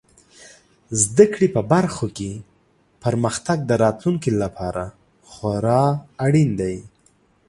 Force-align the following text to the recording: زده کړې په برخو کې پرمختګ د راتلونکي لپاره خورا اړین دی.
زده 1.03 1.25
کړې 1.33 1.47
په 1.55 1.61
برخو 1.73 2.05
کې 2.17 2.31
پرمختګ 3.03 3.57
د 3.65 3.71
راتلونکي 3.83 4.31
لپاره 4.41 4.83
خورا 5.31 5.83
اړین 6.25 6.49
دی. 6.61 6.75